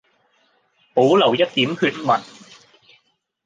[0.95, 2.19] 保留一點血脈